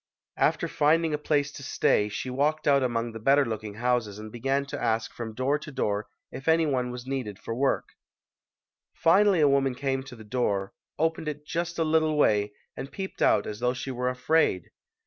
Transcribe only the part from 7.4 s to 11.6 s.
work. Finally a woman came to the door, opened it